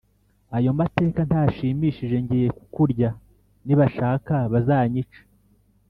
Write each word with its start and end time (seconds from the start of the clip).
ayo 0.57 0.71
mateka 0.79 1.19
ntashimishije 1.29 2.15
ngiye 2.23 2.47
kukurya, 2.57 3.09
nibashaka 3.65 4.35
bazanyice! 4.51 5.19